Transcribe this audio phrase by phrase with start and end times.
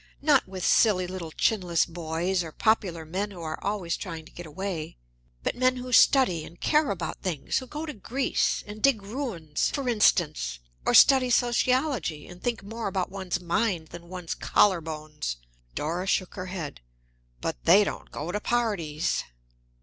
[0.23, 4.47] "Not with silly little chinless boys or popular men who are always trying to get
[4.47, 4.97] away,
[5.43, 9.69] but men who study and care about things who go to Greece and dig ruins,
[9.69, 15.37] for instance, or study sociology, and think more about one's mind than one's collar bones."
[15.75, 16.81] Dora shook her head.
[17.39, 19.23] "But they don't go to parties!"